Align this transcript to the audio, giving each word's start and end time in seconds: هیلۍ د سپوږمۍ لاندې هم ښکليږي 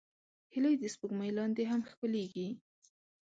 هیلۍ 0.53 0.75
د 0.79 0.83
سپوږمۍ 0.93 1.31
لاندې 1.37 1.63
هم 1.71 1.81
ښکليږي 1.91 2.47